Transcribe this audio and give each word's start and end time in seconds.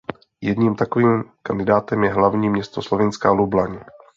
Jedním 0.41 0.75
takovým 0.75 1.23
kandidátem 1.43 2.03
je 2.03 2.13
hlavní 2.13 2.49
město 2.49 2.81
Slovinska 2.81 3.31
Lublaň. 3.31 3.79